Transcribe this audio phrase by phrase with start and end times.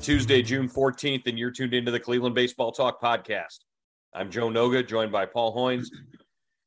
[0.00, 3.58] Tuesday, June 14th, and you're tuned into the Cleveland Baseball Talk podcast.
[4.14, 5.88] I'm Joe Noga, joined by Paul Hoynes.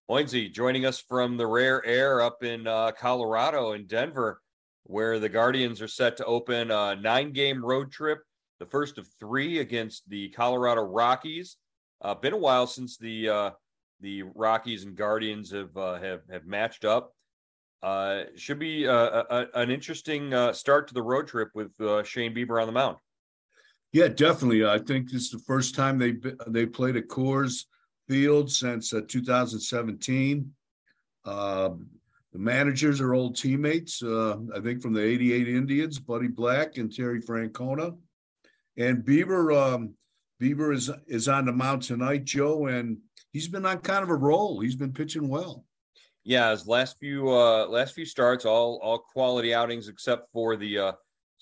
[0.07, 4.39] Hoynesy joining us from the rare air up in uh, Colorado in Denver,
[4.83, 8.19] where the Guardians are set to open a nine game road trip,
[8.59, 11.57] the first of three against the Colorado Rockies.
[12.01, 13.49] Uh, been a while since the uh,
[13.99, 17.13] the Rockies and Guardians have uh, have have matched up.
[17.81, 22.03] Uh, should be uh, a, an interesting uh, start to the road trip with uh,
[22.03, 22.97] Shane Bieber on the mound.
[23.93, 24.65] Yeah, definitely.
[24.65, 26.15] I think this is the first time they
[26.47, 27.65] they played at Coors
[28.07, 30.51] Field since uh, 2017.
[31.25, 31.87] Um,
[32.33, 34.01] the managers are old teammates.
[34.01, 37.95] Uh, I think from the '88 Indians, Buddy Black and Terry Francona,
[38.77, 39.55] and Bieber.
[39.55, 39.93] Um,
[40.41, 42.97] Bieber is is on the mound tonight, Joe, and
[43.31, 44.59] he's been on kind of a roll.
[44.59, 45.63] He's been pitching well
[46.23, 50.77] yeah, his last few uh last few starts, all all quality outings except for the
[50.77, 50.91] uh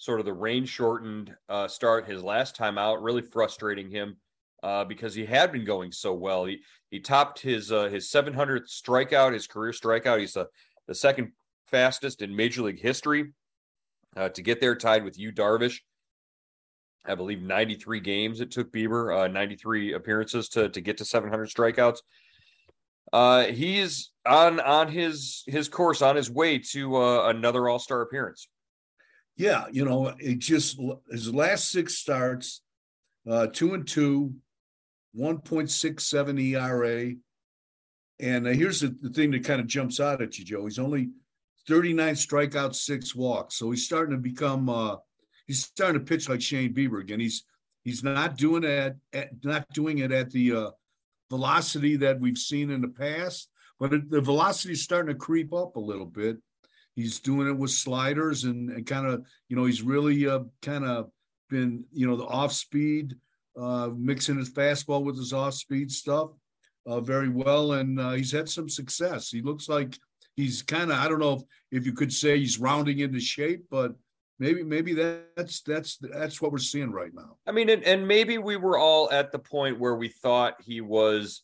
[0.02, 4.18] sort of the rain shortened uh start his last time out, really frustrating him
[4.64, 6.46] uh because he had been going so well.
[6.46, 10.20] He he topped his uh his 700th strikeout, his career strikeout.
[10.20, 10.48] He's the
[10.88, 11.34] the second
[11.68, 13.32] fastest in major league history
[14.18, 15.82] uh to get there tied with Yu Darvish.
[17.06, 21.48] I believe 93 games it took Bieber, uh 93 appearances to to get to 700
[21.48, 22.00] strikeouts
[23.14, 28.02] uh, he's on on his his course on his way to uh, another All Star
[28.02, 28.48] appearance.
[29.38, 30.80] Yeah, you know, it just
[31.10, 32.62] his last six starts,
[33.30, 34.36] uh, two and two,
[35.14, 37.14] one point six seven ERA,
[38.20, 40.66] and uh, here's the, the thing that kind of jumps out at you, Joe.
[40.66, 41.10] He's only
[41.68, 44.98] thirty nine strikeouts, six walks, so he's starting to become uh,
[45.48, 47.20] he's starting to pitch like Shane Bieber again.
[47.20, 47.46] He's
[47.84, 50.70] he's not doing it at, not doing it at the uh,
[51.30, 55.54] velocity that we've seen in the past, but it, the velocity is starting to creep
[55.54, 56.38] up a little bit.
[56.96, 60.86] He's doing it with sliders and, and kind of, you know, he's really uh, kind
[60.86, 61.10] of
[61.50, 63.16] been, you know, the off speed,
[63.58, 66.32] uh, mixing his fastball with his off speed stuff
[66.86, 67.74] uh, very well.
[67.74, 69.30] And uh, he's had some success.
[69.30, 69.98] He looks like
[70.36, 71.42] he's kind of, I don't know if,
[71.80, 73.94] if you could say he's rounding into shape, but
[74.40, 77.38] maybe maybe that's that's that's what we're seeing right now.
[77.46, 80.82] I mean, and, and maybe we were all at the point where we thought he
[80.82, 81.44] was,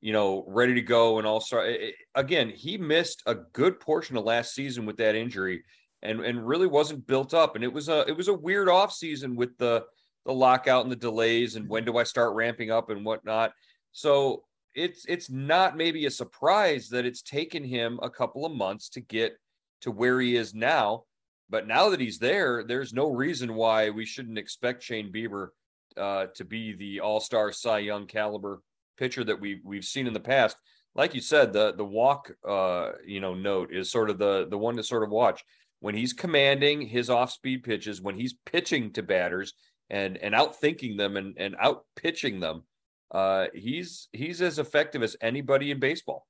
[0.00, 1.74] you know, ready to go and all start.
[2.14, 5.62] Again, he missed a good portion of last season with that injury,
[6.02, 7.54] and and really wasn't built up.
[7.54, 9.84] And it was a it was a weird off season with the
[10.26, 13.52] the lockout and the delays and when do I start ramping up and whatnot.
[13.92, 14.44] So
[14.74, 19.00] it's it's not maybe a surprise that it's taken him a couple of months to
[19.00, 19.36] get
[19.80, 21.04] to where he is now
[21.50, 25.48] but now that he's there, there's no reason why we shouldn't expect Shane Bieber
[25.96, 28.62] uh, to be the All Star Cy Young caliber
[29.00, 30.56] pitcher that we we've seen in the past.
[30.94, 34.58] Like you said, the the walk uh, you know note is sort of the the
[34.58, 35.42] one to sort of watch
[35.80, 39.54] when he's commanding his off speed pitches, when he's pitching to batters
[39.88, 42.62] and and outthinking them and and out pitching them.
[43.10, 46.26] Uh, he's he's as effective as anybody in baseball.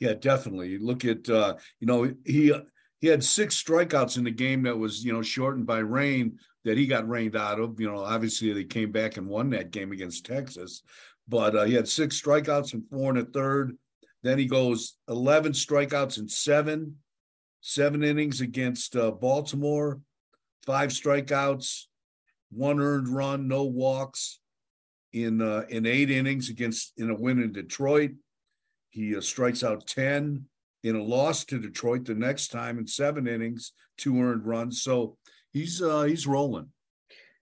[0.00, 0.78] Yeah, definitely.
[0.78, 2.52] Look at uh, you know he
[3.00, 6.76] he had six strikeouts in the game that was you know shortened by rain that
[6.78, 7.80] he got rained out of.
[7.80, 10.82] You know, obviously they came back and won that game against Texas,
[11.28, 13.76] but uh, he had six strikeouts and four and a third.
[14.22, 16.96] Then he goes 11 strikeouts and seven,
[17.60, 20.00] seven innings against uh, Baltimore,
[20.64, 21.84] five strikeouts,
[22.50, 24.40] one earned run, no walks
[25.12, 28.12] in uh, in eight innings against in a win in Detroit.
[28.90, 30.44] He uh, strikes out 10
[30.84, 34.82] in a loss to Detroit the next time in seven innings, two earned runs.
[34.82, 35.16] So
[35.52, 36.68] he's uh, he's rolling.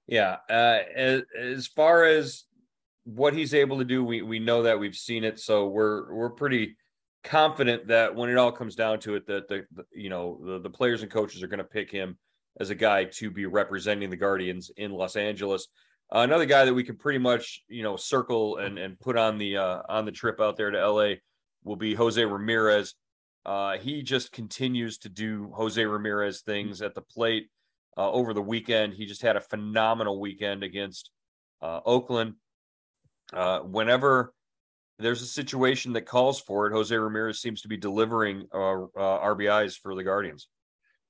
[0.07, 2.45] Yeah, uh, as, as far as
[3.05, 6.31] what he's able to do, we we know that we've seen it, so we're we're
[6.31, 6.77] pretty
[7.25, 10.61] confident that when it all comes down to it, that the, the you know the,
[10.61, 12.19] the players and coaches are going to pick him
[12.61, 15.69] as a guy to be representing the Guardians in Los Angeles.
[16.15, 19.39] Uh, another guy that we can pretty much you know circle and and put on
[19.39, 21.15] the uh, on the trip out there to LA
[21.65, 22.95] will be Jose Ramirez.
[23.45, 27.49] Uh, he just continues to do Jose Ramirez things at the plate.
[27.97, 31.11] Uh, over the weekend, he just had a phenomenal weekend against
[31.61, 32.35] uh, Oakland.
[33.33, 34.33] Uh, whenever
[34.99, 39.19] there's a situation that calls for it, Jose Ramirez seems to be delivering uh, uh,
[39.25, 40.49] RBIs for the Guardians.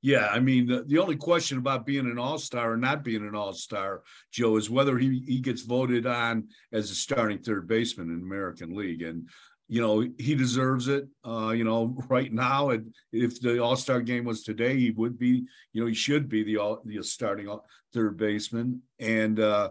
[0.04, 3.26] Yeah, I mean, the, the only question about being an all star or not being
[3.26, 4.02] an all star,
[4.32, 8.74] Joe, is whether he, he gets voted on as a starting third baseman in American
[8.74, 9.02] League.
[9.02, 9.28] And
[9.68, 11.08] you know he deserves it.
[11.24, 12.78] Uh, you know, right now,
[13.10, 15.44] if the All Star game was today, he would be.
[15.72, 17.48] You know, he should be the all the starting
[17.94, 19.70] third baseman, and uh,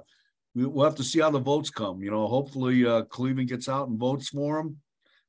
[0.56, 2.02] we'll have to see how the votes come.
[2.02, 4.78] You know, hopefully uh, Cleveland gets out and votes for him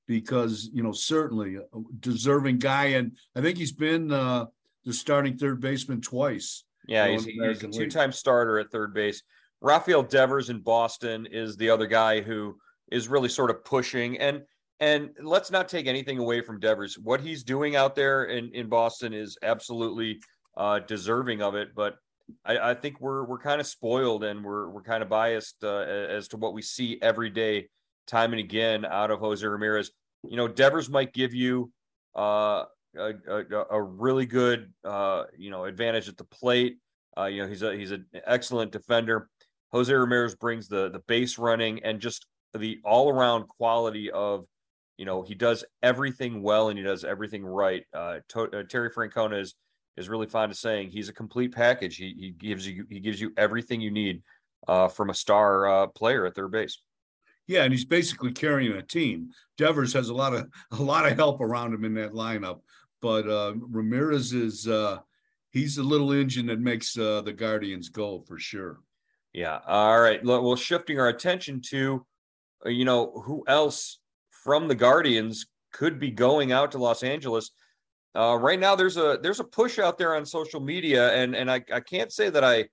[0.06, 1.62] because you know certainly a
[2.00, 4.46] deserving guy, and I think he's been uh,
[4.84, 6.64] the starting third baseman twice.
[6.88, 9.22] Yeah, he's, he's a two-time starter at third base.
[9.60, 12.56] Rafael Devers in Boston is the other guy who
[12.90, 14.42] is really sort of pushing and
[14.80, 16.98] and let's not take anything away from Devers.
[16.98, 20.20] What he's doing out there in, in Boston is absolutely
[20.56, 21.69] uh, deserving of it.
[21.72, 21.98] But
[22.44, 25.80] I, I, think we're we're kind of spoiled and we're we're kind of biased uh,
[25.80, 27.69] as to what we see every day,
[28.06, 29.90] time and again, out of Jose Ramirez.
[30.24, 31.72] You know, Devers might give you
[32.16, 32.64] uh,
[32.96, 36.78] a, a, a, really good uh, you know advantage at the plate.
[37.16, 39.28] Uh, you know, he's a he's an excellent defender.
[39.72, 44.44] Jose Ramirez brings the the base running and just the all around quality of
[44.98, 47.84] you know he does everything well and he does everything right.
[47.94, 49.54] Uh, to, uh, Terry Francona is
[49.97, 51.97] is really fond of saying he's a complete package.
[51.97, 54.23] He he gives you he gives you everything you need
[54.69, 56.81] uh, from a star uh, player at third base.
[57.47, 59.31] Yeah, and he's basically carrying a team.
[59.59, 62.61] Devers has a lot of a lot of help around him in that lineup,
[63.00, 64.99] but uh, Ramirez is uh,
[65.50, 68.81] he's the little engine that makes uh, the Guardians go for sure.
[69.33, 69.61] Yeah.
[69.67, 70.23] All right.
[70.23, 72.05] Well, shifting our attention to,
[72.67, 73.99] uh, you know, who else
[74.31, 77.50] from the Guardians could be going out to Los Angeles.
[78.14, 81.50] Uh, right now, there's a there's a push out there on social media, and and
[81.50, 82.69] I, I can't say that I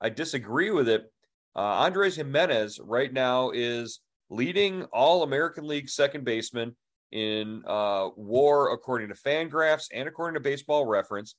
[0.00, 1.12] I disagree with it.
[1.54, 4.00] Uh, Andres Gimenez right now is
[4.30, 6.74] leading All American League second baseman
[7.12, 11.34] in uh, WAR according to Fangraphs and according to Baseball Reference.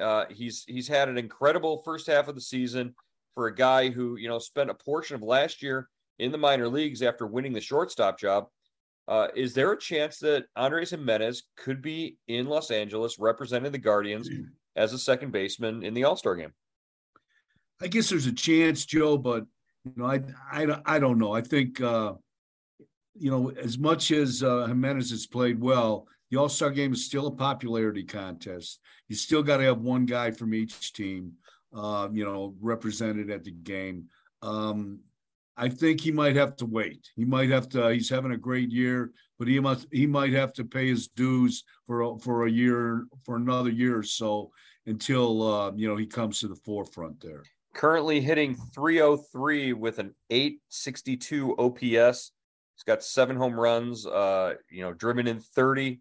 [0.00, 2.94] Uh, he's he's had an incredible first half of the season
[3.34, 5.88] for a guy who you know spent a portion of last year
[6.18, 8.46] in the minor leagues after winning the shortstop job.
[9.08, 13.78] Uh, is there a chance that Andres Gimenez could be in Los Angeles representing the
[13.78, 14.28] Guardians
[14.76, 16.52] as a second baseman in the All Star game?
[17.80, 19.44] I guess there's a chance, Joe, but
[19.84, 20.20] you know, I
[20.50, 21.32] I, I don't know.
[21.32, 22.14] I think uh,
[23.14, 27.04] you know as much as uh, Gimenez has played well, the All Star game is
[27.04, 28.80] still a popularity contest.
[29.08, 31.32] You still got to have one guy from each team,
[31.76, 34.06] uh, you know, represented at the game.
[34.42, 35.00] Um,
[35.56, 37.10] I think he might have to wait.
[37.14, 37.90] He might have to.
[37.90, 39.86] He's having a great year, but he must.
[39.92, 44.02] He might have to pay his dues for for a year, for another year or
[44.02, 44.50] so,
[44.86, 47.42] until uh, you know he comes to the forefront there.
[47.74, 52.32] Currently hitting 303 with an 862 OPS.
[52.74, 54.06] He's got seven home runs.
[54.06, 56.00] Uh, you know, driven in 30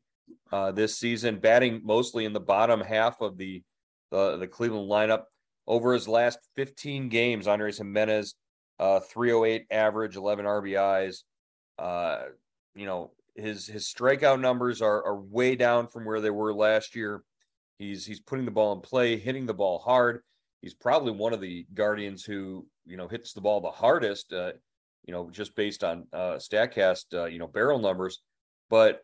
[0.51, 3.63] uh, this season, batting mostly in the bottom half of the
[4.11, 5.23] the, Cleveland lineup.
[5.67, 8.35] Over his last 15 games, Andres Gimenez
[8.81, 11.19] uh, 308 average, 11 RBIs.
[11.77, 12.23] Uh,
[12.73, 16.95] you know, his his strikeout numbers are are way down from where they were last
[16.95, 17.23] year.
[17.77, 20.21] He's he's putting the ball in play, hitting the ball hard.
[20.61, 24.33] He's probably one of the Guardians who you know hits the ball the hardest.
[24.33, 24.53] Uh,
[25.05, 28.19] you know, just based on uh, Statcast, uh, you know, barrel numbers.
[28.69, 29.01] But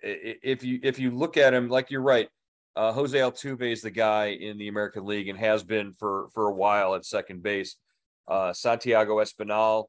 [0.00, 2.28] if you if you look at him, like you're right,
[2.76, 6.48] uh, Jose Altuve is the guy in the American League and has been for for
[6.48, 7.76] a while at second base.
[8.26, 9.86] Uh, Santiago Espinal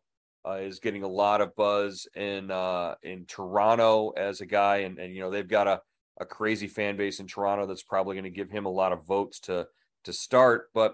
[0.48, 5.00] uh, is getting a lot of buzz in uh, in Toronto as a guy, and,
[5.00, 5.82] and you know they've got a,
[6.20, 9.06] a crazy fan base in Toronto that's probably going to give him a lot of
[9.06, 9.68] votes to
[10.04, 10.70] to start.
[10.74, 10.94] But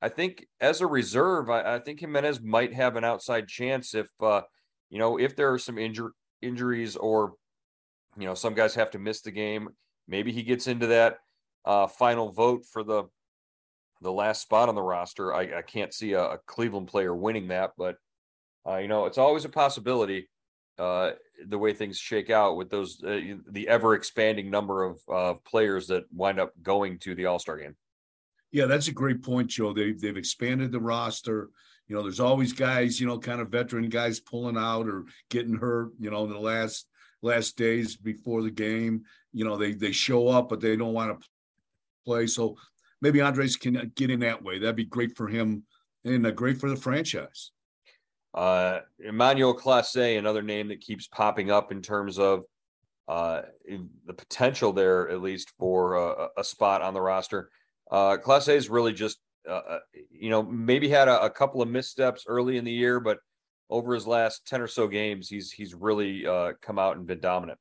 [0.00, 4.08] I think as a reserve, I, I think Gimenez might have an outside chance if
[4.20, 4.42] uh,
[4.90, 7.34] you know if there are some injur- injuries or
[8.16, 9.70] you know some guys have to miss the game.
[10.06, 11.18] Maybe he gets into that
[11.64, 13.04] uh, final vote for the
[14.04, 15.34] the last spot on the roster.
[15.34, 17.96] I, I can't see a, a, Cleveland player winning that, but
[18.68, 20.28] uh, you know, it's always a possibility.
[20.78, 21.12] Uh,
[21.46, 23.20] the way things shake out with those, uh,
[23.50, 27.56] the ever expanding number of uh, players that wind up going to the All Star
[27.58, 27.74] game.
[28.52, 29.72] Yeah, that's a great point, Joe.
[29.72, 31.48] They they've expanded the roster.
[31.88, 35.56] You know, there's always guys, you know, kind of veteran guys pulling out or getting
[35.56, 35.92] hurt.
[35.98, 36.86] You know, in the last
[37.22, 41.20] last days before the game, you know, they they show up, but they don't want
[41.20, 41.26] to
[42.04, 42.26] play.
[42.26, 42.56] So
[43.04, 44.58] maybe Andres can get in that way.
[44.58, 45.64] That'd be great for him
[46.06, 47.50] and uh, great for the franchise.
[48.32, 52.44] Uh, Emmanuel Clase, another name that keeps popping up in terms of
[53.06, 53.42] uh,
[54.06, 57.50] the potential there, at least for a, a spot on the roster.
[57.90, 59.78] Uh, Clase is really just, uh, uh,
[60.10, 63.18] you know, maybe had a, a, couple of missteps early in the year, but
[63.68, 67.20] over his last ten or so games, he's he's really uh, come out and been
[67.20, 67.58] dominant.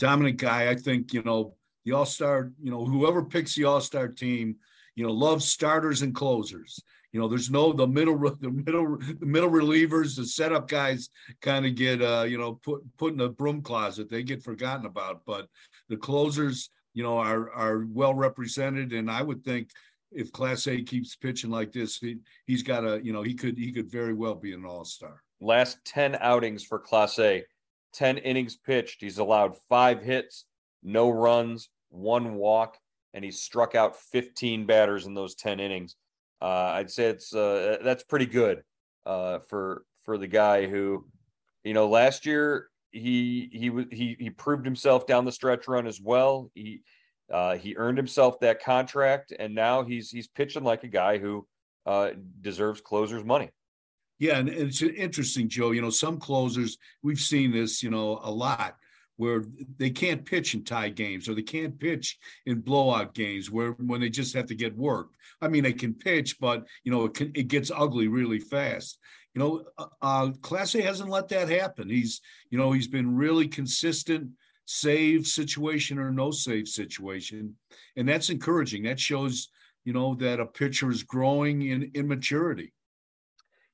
[0.00, 1.12] Dominant guy, I think.
[1.12, 1.54] You know,
[1.88, 4.56] the All Star, you know, whoever picks the All Star team,
[4.94, 6.82] you know, loves starters and closers.
[7.12, 11.08] You know, there's no the middle, the middle, the middle relievers, the setup guys
[11.40, 14.10] kind of get, uh, you know, put put in the broom closet.
[14.10, 15.48] They get forgotten about, but
[15.88, 18.92] the closers, you know, are are well represented.
[18.92, 19.70] And I would think
[20.12, 23.72] if Clase keeps pitching like this, he, he's got a, you know, he could he
[23.72, 25.22] could very well be an All Star.
[25.40, 27.44] Last ten outings for Clase,
[27.94, 29.00] ten innings pitched.
[29.00, 30.44] He's allowed five hits,
[30.82, 32.78] no runs, one walk.
[33.14, 35.96] and he struck out 15 batters in those 10 innings.
[36.40, 38.62] Uh, I'd say it's uh, that's pretty good
[39.06, 41.06] uh, for for the guy who,
[41.64, 46.00] you know, last year he he he he proved himself down the stretch run as
[46.00, 46.50] well.
[46.54, 46.82] He
[47.32, 51.46] uh, he earned himself that contract, and now he's he's pitching like a guy who
[51.86, 53.50] uh, deserves closers money.
[54.18, 55.70] Yeah, and it's interesting, Joe.
[55.70, 58.76] You know, some closers we've seen this, you know, a lot
[59.18, 59.44] where
[59.78, 64.00] they can't pitch in tie games or they can't pitch in blowout games where when
[64.00, 65.08] they just have to get work.
[65.42, 68.98] I mean, they can pitch, but you know, it can, it gets ugly really fast.
[69.34, 71.90] You know, uh, uh Clase hasn't let that happen.
[71.90, 72.20] He's,
[72.50, 74.30] you know, he's been really consistent,
[74.66, 77.56] save situation or no save situation,
[77.96, 78.84] and that's encouraging.
[78.84, 79.48] That shows,
[79.84, 82.72] you know, that a pitcher is growing in in maturity.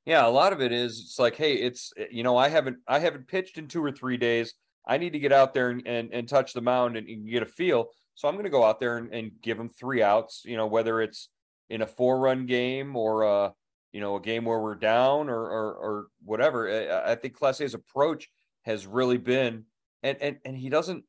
[0.07, 2.99] Yeah, a lot of it is it's like, hey, it's you know, I haven't I
[2.99, 4.55] haven't pitched in two or three days
[4.87, 7.43] I need to get out there and, and, and touch the mound and, and, get
[7.43, 7.89] a feel.
[8.15, 10.67] So I'm going to go out there and, and, give them three outs, you know,
[10.67, 11.31] whether it's
[11.71, 13.51] in a four run game or, uh,
[13.93, 16.69] you know, a game where we're down or, or, or whatever.
[16.69, 18.29] I, I think A's approach
[18.65, 19.65] has really been,
[20.03, 21.05] and, and, and he doesn't,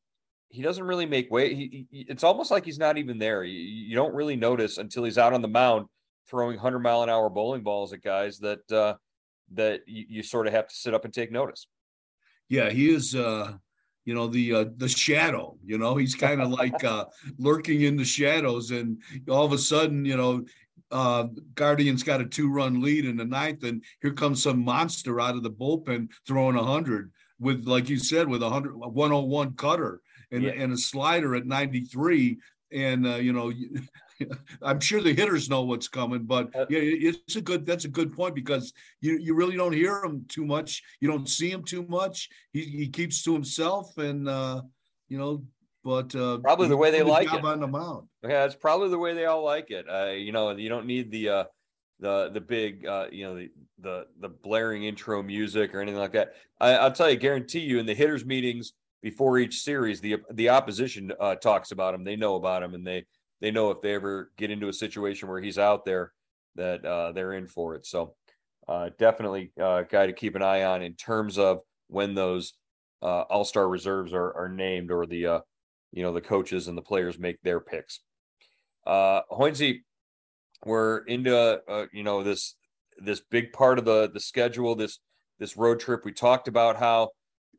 [0.49, 1.53] he doesn't really make way.
[1.53, 3.43] He, he, it's almost like he's not even there.
[3.43, 5.87] You, you, don't really notice until he's out on the mound
[6.29, 8.93] throwing hundred mile an hour bowling balls at guys that, uh,
[9.53, 11.67] that you, you sort of have to sit up and take notice.
[12.47, 13.15] Yeah, he is.
[13.15, 13.53] Uh,
[14.05, 17.05] you know the uh, the shadow you know he's kind of like uh,
[17.37, 20.45] lurking in the shadows and all of a sudden you know
[20.91, 25.19] uh, guardians got a two run lead in the ninth and here comes some monster
[25.19, 29.53] out of the bullpen throwing a hundred with like you said with a hundred 101
[29.55, 30.51] cutter and, yeah.
[30.51, 32.37] and a slider at 93
[32.71, 33.51] and uh, you know
[34.61, 37.65] I'm sure the hitters know what's coming, but yeah, it's a good.
[37.65, 40.83] That's a good point because you you really don't hear him too much.
[40.99, 42.29] You don't see him too much.
[42.53, 44.61] He he keeps to himself, and uh,
[45.09, 45.43] you know,
[45.83, 48.07] but uh, probably the way they like it on the mound.
[48.23, 49.85] Yeah, it's probably the way they all like it.
[49.89, 51.43] Uh, you know, you don't need the uh,
[51.99, 56.13] the the big uh, you know the the the blaring intro music or anything like
[56.13, 56.33] that.
[56.59, 60.49] I, I'll tell you, guarantee you, in the hitters meetings before each series, the the
[60.49, 62.03] opposition uh, talks about him.
[62.03, 63.05] They know about him, and they
[63.41, 66.11] they know if they ever get into a situation where he's out there
[66.55, 67.85] that uh, they're in for it.
[67.85, 68.15] So
[68.67, 72.53] uh, definitely a uh, guy to keep an eye on in terms of when those
[73.01, 75.39] uh, All Star reserves are, are named or the uh,
[75.91, 77.99] you know the coaches and the players make their picks.
[78.85, 79.81] Uh, Hoynesy,
[80.65, 82.55] we're into uh, you know this
[82.97, 84.99] this big part of the the schedule this
[85.39, 86.05] this road trip.
[86.05, 87.09] We talked about how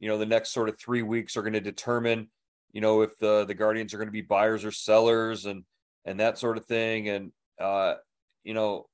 [0.00, 2.28] you know the next sort of three weeks are going to determine
[2.76, 5.64] you know, if the the Guardians are going to be buyers or sellers and
[6.04, 7.09] and that sort of thing.
[7.09, 7.95] And uh,
[8.45, 8.85] you know,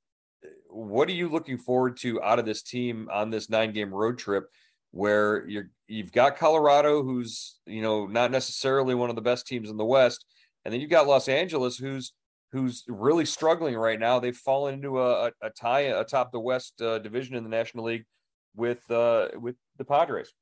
[0.69, 4.19] what are you looking forward to out of this team on this nine game road
[4.19, 4.45] trip
[4.93, 9.69] where you're you've got Colorado, who's you know not necessarily one of the best teams
[9.69, 10.27] in the West,
[10.65, 12.12] and then you've got Los Angeles, who's
[12.53, 14.21] who's really struggling right now.
[14.21, 18.05] They've fallen into a, a, tie atop the West uh, division in the National League
[18.55, 20.33] with uh, with the Padres.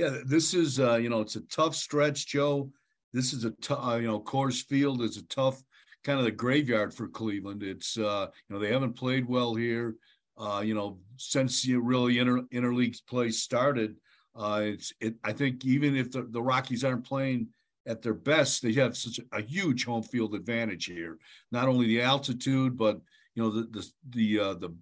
[0.00, 2.70] Yeah, this is uh, you know it's a tough stretch, Joe.
[3.12, 5.62] This is a tough, uh, you know Coors Field is a tough
[6.04, 7.62] kind of the graveyard for Cleveland.
[7.62, 9.96] It's uh, you know they haven't played well here.
[10.38, 13.96] Uh, you know since you really inter interleague play started.
[14.34, 15.16] Uh, it's it.
[15.22, 17.48] I think even if the, the Rockies aren't playing
[17.86, 21.18] at their best, they have such a, a huge home field advantage here.
[21.52, 23.02] Not only the altitude, but
[23.34, 24.74] you know the the the uh, the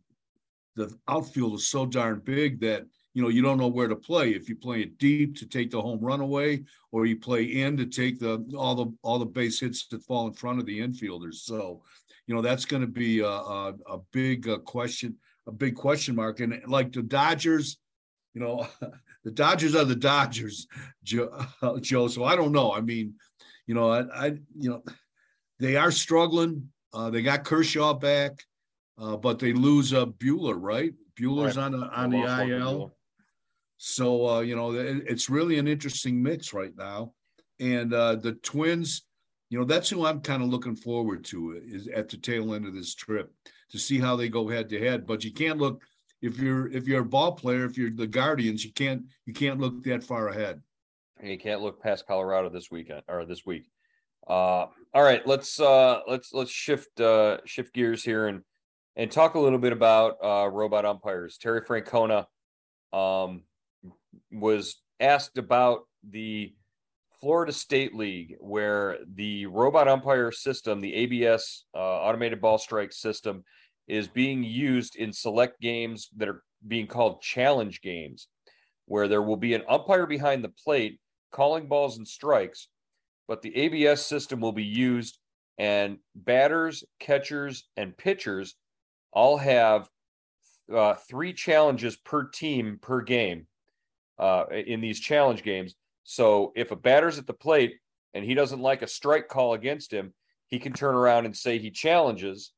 [0.76, 2.86] the outfield is so darn big that
[3.18, 4.30] you know, you don't know where to play.
[4.30, 7.76] If you play it deep to take the home run away, or you play in
[7.76, 10.78] to take the all the all the base hits that fall in front of the
[10.78, 11.34] infielders.
[11.34, 11.82] So,
[12.28, 15.16] you know, that's going to be a, a, a big uh, question,
[15.48, 16.38] a big question mark.
[16.38, 17.78] And like the Dodgers,
[18.34, 18.68] you know,
[19.24, 20.68] the Dodgers are the Dodgers,
[21.02, 21.44] Joe.
[21.80, 22.72] Joe so I don't know.
[22.72, 23.14] I mean,
[23.66, 24.84] you know, I, I you know,
[25.58, 26.68] they are struggling.
[26.92, 28.44] Uh, they got Kershaw back,
[28.96, 30.92] uh, but they lose uh, Buehler right?
[31.20, 31.64] Buehler's right.
[31.64, 32.92] on the on the IL.
[33.78, 37.14] So uh, you know, it's really an interesting mix right now.
[37.60, 39.04] And uh, the Twins,
[39.50, 42.66] you know, that's who I'm kind of looking forward to is at the tail end
[42.66, 43.32] of this trip
[43.70, 45.06] to see how they go head to head.
[45.06, 45.82] But you can't look
[46.20, 49.60] if you're if you're a ball player, if you're the Guardians, you can't you can't
[49.60, 50.60] look that far ahead.
[51.22, 53.68] You can't look past Colorado this weekend or this week.
[54.26, 58.42] Uh, all right, let's uh, let's let's shift uh, shift gears here and
[58.96, 61.38] and talk a little bit about uh, robot umpires.
[61.38, 62.26] Terry Francona
[62.92, 63.42] um,
[64.32, 66.54] was asked about the
[67.20, 73.44] Florida State League, where the robot umpire system, the ABS uh, automated ball strike system,
[73.88, 78.28] is being used in select games that are being called challenge games,
[78.86, 81.00] where there will be an umpire behind the plate
[81.32, 82.68] calling balls and strikes,
[83.26, 85.18] but the ABS system will be used
[85.58, 88.54] and batters, catchers, and pitchers
[89.12, 89.88] all have
[90.72, 93.46] uh, three challenges per team per game
[94.18, 95.74] uh, in these challenge games.
[96.04, 97.76] So if a batter's at the plate
[98.14, 100.14] and he doesn't like a strike call against him,
[100.46, 102.52] he can turn around and say he challenges,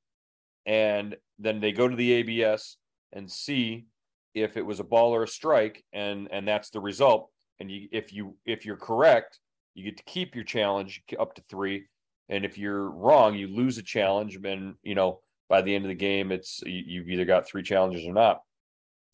[0.64, 2.76] and then they go to the ABS
[3.12, 3.86] and see
[4.34, 7.30] if it was a ball or a strike, and and that's the result.
[7.58, 9.40] And you, if you if you're correct,
[9.74, 11.86] you get to keep your challenge up to three,
[12.28, 15.88] and if you're wrong, you lose a challenge, and you know by the end of
[15.88, 18.40] the game, it's you, have either got three challenges or not.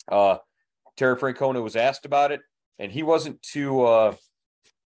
[0.07, 0.37] Uh,
[0.97, 2.41] Terry Francona was asked about it,
[2.79, 4.15] and he wasn't too uh,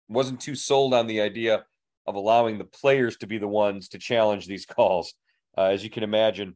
[0.10, 1.63] wasn't too sold on the idea
[2.08, 5.13] of allowing the players to be the ones to challenge these calls.
[5.58, 6.55] Uh, as you can imagine,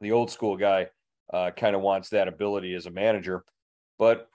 [0.00, 0.88] the old school guy
[1.32, 3.44] uh, kind of wants that ability as a manager,
[3.98, 4.28] but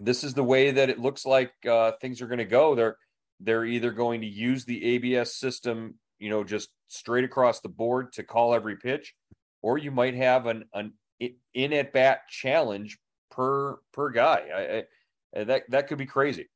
[0.00, 2.74] this is the way that it looks like uh, things are going to go.
[2.74, 2.96] They're
[3.40, 8.12] they're either going to use the ABS system, you know, just straight across the board
[8.14, 9.14] to call every pitch,
[9.62, 10.92] or you might have an an
[11.54, 12.98] in at bat challenge
[13.30, 14.42] per per guy.
[14.54, 16.48] I, I, that that could be crazy.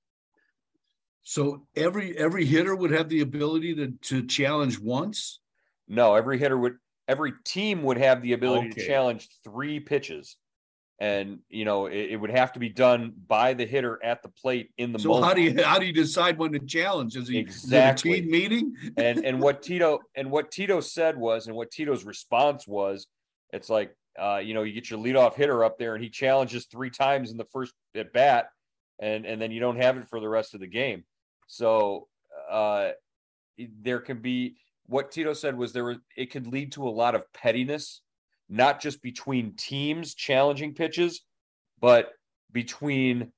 [1.25, 5.41] So every every hitter would have the ability to to challenge once.
[5.89, 6.77] No, every hitter would.
[7.09, 8.81] Every team would have the ability okay.
[8.81, 10.37] to challenge three pitches,
[10.99, 14.29] and you know it, it, would have to be done by the hitter at the
[14.31, 14.99] plate in the.
[14.99, 15.27] So moment.
[15.27, 17.17] how do you how do you decide when to challenge?
[17.17, 18.75] Is he exactly is team meeting?
[18.97, 23.07] and and what Tito and what Tito said was, and what Tito's response was,
[23.53, 26.67] it's like uh, you know, you get your leadoff hitter up there and he challenges
[26.67, 28.47] three times in the first at bat,
[29.01, 31.05] and and then you don't have it for the rest of the game.
[31.47, 32.09] So
[32.51, 32.91] uh,
[33.59, 34.57] there can be
[34.87, 38.03] what Tito said was there was it could lead to a lot of pettiness,
[38.49, 41.23] not just between teams challenging pitches,
[41.81, 42.13] but
[42.53, 43.33] between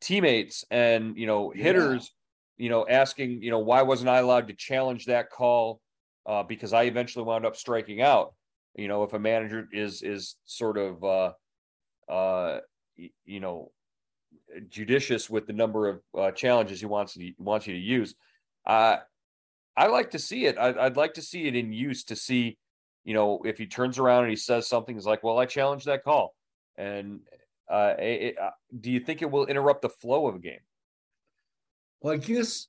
[0.00, 2.02] teammates and you know hitters.
[2.02, 2.08] Yeah.
[2.56, 5.80] You know, asking you know why wasn't I allowed to challenge that call
[6.24, 8.32] uh, because I eventually wound up striking out
[8.74, 11.32] you know if a manager is is sort of uh
[12.08, 12.60] uh
[13.24, 13.70] you know
[14.68, 18.14] judicious with the number of uh, challenges he wants to wants you to use
[18.66, 18.96] uh
[19.76, 20.58] i like to see it.
[20.58, 22.58] I'd, I'd like to see it in use to see
[23.04, 25.84] you know if he turns around and he says something is like well i challenge
[25.84, 26.34] that call.
[26.76, 27.20] And
[27.70, 30.58] uh, it, uh, do you think it will interrupt the flow of a game?
[32.00, 32.66] Well i guess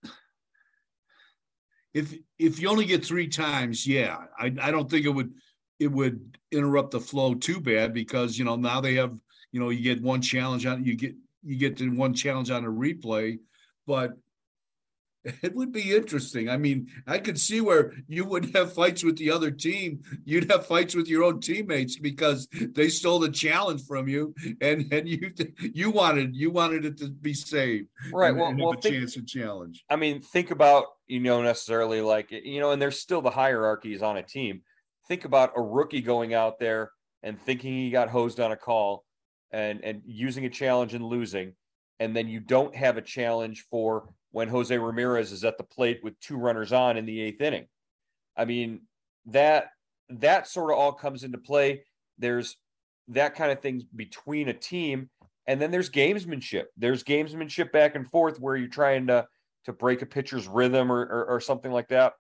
[1.94, 5.34] if if you only get three times yeah i, I don't think it would
[5.79, 9.17] it would interrupt the flow too bad because you know now they have
[9.51, 12.65] you know you get one challenge on you get you get to one challenge on
[12.65, 13.39] a replay,
[13.85, 14.13] but
[15.41, 16.49] it would be interesting.
[16.49, 20.01] I mean, I could see where you would have fights with the other team.
[20.23, 24.91] You'd have fights with your own teammates because they stole the challenge from you, and
[24.91, 28.29] and you you wanted you wanted it to be saved, right?
[28.29, 29.83] And, well, and well, a think, chance to challenge.
[29.89, 34.01] I mean, think about you know necessarily like you know, and there's still the hierarchies
[34.01, 34.61] on a team
[35.08, 36.91] think about a rookie going out there
[37.24, 39.04] and thinking he got hosed on a call
[39.52, 41.54] and and using a challenge and losing
[42.00, 46.02] and then you don't have a challenge for when Jose Ramirez is at the plate
[46.04, 47.68] with two runners on in the 8th inning.
[48.36, 48.82] I mean,
[49.28, 49.68] that
[50.10, 51.86] that sort of all comes into play.
[52.18, 52.58] There's
[53.10, 55.10] that kind of things between a team
[55.48, 56.65] and then there's gamesmanship.
[56.76, 59.28] There's gamesmanship back and forth where you're trying to
[59.65, 62.13] to break a pitcher's rhythm or or, or something like that.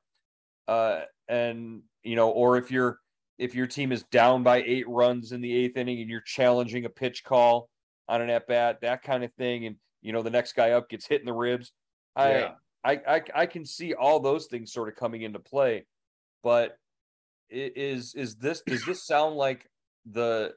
[0.67, 2.99] Uh, and you know, or if you're
[3.37, 6.85] if your team is down by eight runs in the eighth inning and you're challenging
[6.85, 7.69] a pitch call
[8.07, 10.89] on an at bat, that kind of thing, and you know the next guy up
[10.89, 11.71] gets hit in the ribs.
[12.15, 12.51] I, yeah.
[12.83, 15.85] I, I I can see all those things sort of coming into play,
[16.43, 16.77] but
[17.49, 19.69] is is this does this sound like
[20.09, 20.53] the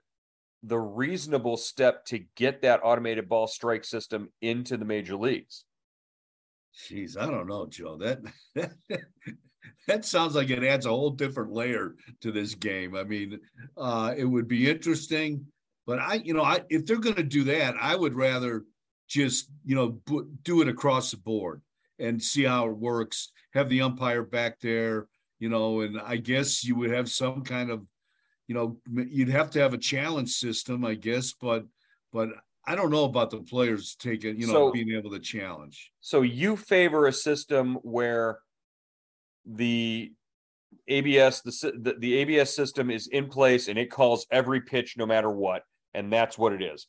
[0.63, 5.65] the reasonable step to get that automated ball strike system into the major leagues?
[6.77, 7.97] Jeez, I don't know, Joe.
[7.97, 8.21] That
[8.55, 8.73] that
[10.03, 12.95] sounds like it adds a whole different layer to this game.
[12.95, 13.41] I mean,
[13.77, 15.47] uh, it would be interesting,
[15.87, 18.65] but I, you know, I if they're going to do that, I would rather
[19.09, 20.01] just you know
[20.43, 21.63] do it across the board
[21.99, 23.33] and see how it works.
[23.55, 27.71] Have the umpire back there, you know, and I guess you would have some kind
[27.71, 27.83] of,
[28.47, 31.65] you know, you'd have to have a challenge system, I guess, but
[32.13, 32.29] but
[32.67, 35.91] I don't know about the players taking, you know, so, being able to challenge.
[36.01, 38.41] So you favor a system where
[39.49, 40.13] the
[40.89, 45.07] ABS the, the, the ABS system is in place and it calls every pitch no
[45.07, 45.63] matter what,
[45.95, 46.87] and that's what it is.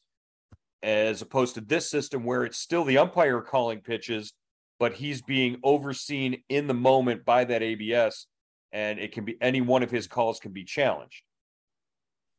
[0.82, 4.34] As opposed to this system where it's still the umpire calling pitches,
[4.80, 8.28] but he's being overseen in the moment by that ABS,
[8.72, 11.22] and it can be any one of his calls can be challenged.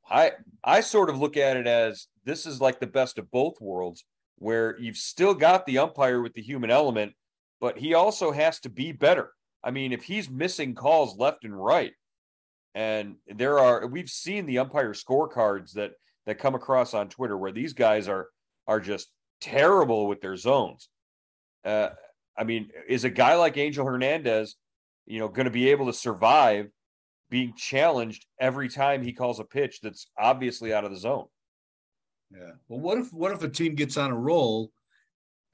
[0.09, 0.33] I
[0.65, 4.05] I sort of look at it as this is like the best of both worlds,
[4.37, 7.13] where you've still got the umpire with the human element,
[7.61, 11.57] but he also has to be better I mean, if he's missing calls left and
[11.57, 11.93] right,
[12.75, 15.93] and there are we've seen the umpire scorecards that
[16.27, 18.29] that come across on Twitter where these guys are
[18.67, 19.09] are just
[19.41, 20.89] terrible with their zones.
[21.65, 21.91] Uh,
[22.37, 24.57] I mean, is a guy like Angel Hernandez,
[25.07, 26.69] you know, going to be able to survive
[27.29, 31.27] being challenged every time he calls a pitch that's obviously out of the zone?
[32.33, 32.53] Yeah.
[32.69, 34.71] Well, what if what if a team gets on a roll,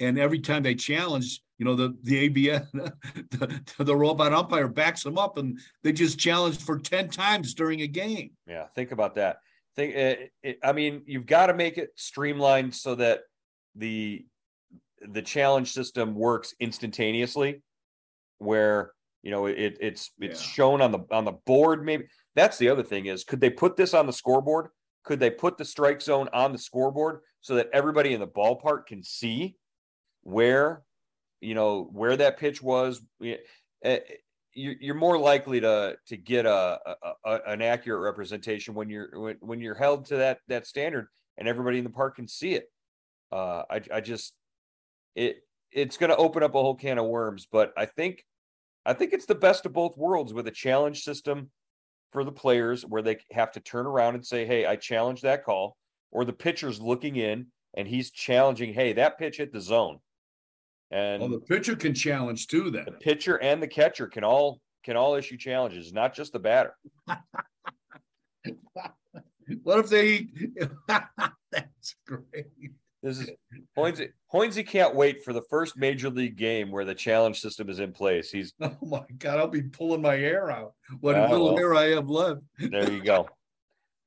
[0.01, 2.67] and every time they challenge, you know, the the ABN,
[3.31, 7.83] the, the robot umpire backs them up, and they just challenge for ten times during
[7.83, 8.31] a game.
[8.47, 9.39] Yeah, think about that.
[9.75, 13.21] Think, it, eh, it, I mean, you've got to make it streamlined so that
[13.75, 14.27] the
[15.01, 17.63] the challenge system works instantaneously,
[18.39, 20.53] where you know it it's it's yeah.
[20.53, 21.85] shown on the on the board.
[21.85, 22.05] Maybe
[22.35, 24.69] that's the other thing is could they put this on the scoreboard?
[25.05, 28.87] Could they put the strike zone on the scoreboard so that everybody in the ballpark
[28.87, 29.57] can see
[30.27, 30.83] where
[31.41, 33.01] you know where that pitch was?
[33.23, 33.99] Eh,
[34.53, 36.79] you're more likely to to get a,
[37.25, 41.09] a, an accurate representation when you're when, when you're held to that that standard
[41.39, 42.65] and everybody in the park can see it.
[43.31, 44.33] Uh, I I just
[45.15, 45.37] it
[45.71, 48.25] it's going to open up a whole can of worms, but I think
[48.85, 51.51] I think it's the best of both worlds with a challenge system
[52.12, 55.45] for the players where they have to turn around and say, "Hey, I challenge that
[55.45, 55.77] call,"
[56.11, 60.01] or the pitcher's looking in and he's challenging, "Hey, that pitch hit the zone."
[60.90, 62.70] And well, the pitcher can challenge too.
[62.70, 66.38] Then the pitcher and the catcher can all can all issue challenges, not just the
[66.38, 66.77] batter.
[69.62, 70.29] what if they?
[71.51, 72.46] That's great.
[73.03, 73.31] This is
[73.77, 74.11] Hoynesy.
[74.33, 77.92] Hoynesy can't wait for the first major league game where the challenge system is in
[77.92, 78.31] place.
[78.31, 80.75] He's oh my god, I'll be pulling my hair out.
[81.01, 82.40] What uh, little well, hair I have left.
[82.59, 83.29] there you go.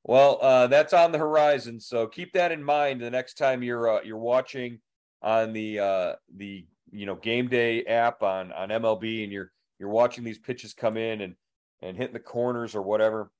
[0.04, 3.88] Well, uh, that's on the horizon, so keep that in mind the next time you're
[3.88, 4.80] uh, you're watching
[5.22, 9.88] on the uh, the you know game day app on on MLB and you're you're
[9.88, 11.34] watching these pitches come in and
[11.82, 13.30] and hitting the corners or whatever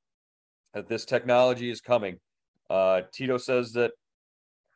[0.75, 2.19] that this technology is coming.
[2.69, 3.93] Uh, Tito says that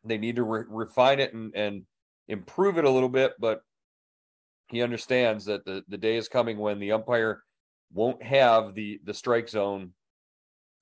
[0.05, 1.83] they need to re- refine it and, and
[2.29, 3.61] improve it a little bit, but
[4.69, 7.43] he understands that the, the day is coming when the umpire
[7.93, 9.93] won't have the the strike zone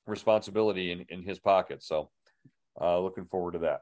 [0.06, 1.82] responsibility in, in his pocket.
[1.82, 2.10] So
[2.80, 3.80] uh, looking forward to that.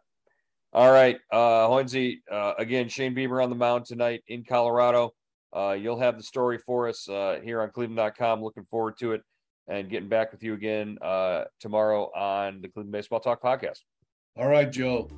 [0.73, 5.11] All right, uh, Hoynesy, uh, again, Shane Bieber on the mound tonight in Colorado.
[5.55, 8.41] Uh, you'll have the story for us uh, here on cleveland.com.
[8.41, 9.23] Looking forward to it
[9.67, 13.81] and getting back with you again uh, tomorrow on the Cleveland Baseball Talk podcast.
[14.37, 15.11] All right, Joe.